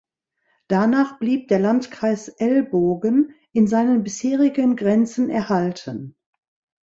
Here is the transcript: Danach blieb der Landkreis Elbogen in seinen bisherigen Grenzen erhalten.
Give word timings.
Danach 0.67 1.19
blieb 1.19 1.47
der 1.49 1.59
Landkreis 1.59 2.27
Elbogen 2.27 3.35
in 3.53 3.67
seinen 3.67 4.01
bisherigen 4.01 4.75
Grenzen 4.75 5.29
erhalten. 5.29 6.15